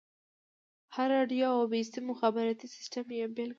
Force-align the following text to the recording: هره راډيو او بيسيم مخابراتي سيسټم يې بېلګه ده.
هره 0.95 1.13
راډيو 1.21 1.47
او 1.57 1.63
بيسيم 1.73 2.03
مخابراتي 2.11 2.65
سيسټم 2.75 3.05
يې 3.17 3.25
بېلګه 3.35 3.47
ده. 3.47 3.49